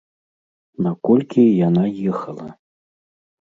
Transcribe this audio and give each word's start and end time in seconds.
На 0.85 0.93
колькі 1.07 1.43
яна 1.67 1.83
ехала? 2.13 2.49